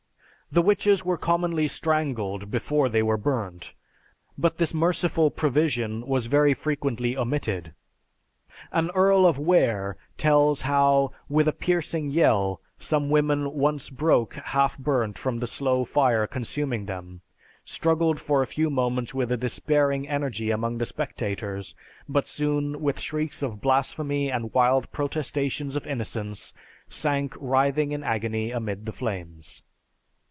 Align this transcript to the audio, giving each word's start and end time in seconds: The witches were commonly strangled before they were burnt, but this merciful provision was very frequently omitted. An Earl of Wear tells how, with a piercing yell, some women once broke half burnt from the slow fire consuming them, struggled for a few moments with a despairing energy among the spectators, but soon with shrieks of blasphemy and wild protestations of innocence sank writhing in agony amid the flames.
The 0.53 0.61
witches 0.61 1.05
were 1.05 1.17
commonly 1.17 1.65
strangled 1.69 2.51
before 2.51 2.89
they 2.89 3.01
were 3.01 3.15
burnt, 3.15 3.71
but 4.37 4.57
this 4.57 4.73
merciful 4.73 5.31
provision 5.31 6.05
was 6.05 6.25
very 6.25 6.53
frequently 6.53 7.15
omitted. 7.15 7.71
An 8.73 8.91
Earl 8.93 9.25
of 9.25 9.39
Wear 9.39 9.95
tells 10.17 10.63
how, 10.63 11.13
with 11.29 11.47
a 11.47 11.53
piercing 11.53 12.09
yell, 12.09 12.59
some 12.77 13.09
women 13.09 13.53
once 13.53 13.89
broke 13.89 14.33
half 14.51 14.77
burnt 14.77 15.17
from 15.17 15.39
the 15.39 15.47
slow 15.47 15.85
fire 15.85 16.27
consuming 16.27 16.85
them, 16.85 17.21
struggled 17.63 18.19
for 18.19 18.43
a 18.43 18.47
few 18.47 18.69
moments 18.69 19.13
with 19.13 19.31
a 19.31 19.37
despairing 19.37 20.05
energy 20.09 20.51
among 20.51 20.79
the 20.79 20.85
spectators, 20.85 21.75
but 22.09 22.27
soon 22.27 22.81
with 22.81 22.99
shrieks 22.99 23.41
of 23.41 23.61
blasphemy 23.61 24.29
and 24.29 24.51
wild 24.53 24.91
protestations 24.91 25.77
of 25.77 25.87
innocence 25.87 26.53
sank 26.89 27.35
writhing 27.39 27.93
in 27.93 28.03
agony 28.03 28.51
amid 28.51 28.85
the 28.85 28.91
flames. 28.91 29.63